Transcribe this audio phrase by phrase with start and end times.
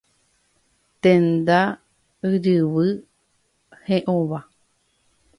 [1.01, 1.59] Tenda
[2.29, 2.85] ijyvy
[3.85, 4.39] he'õva.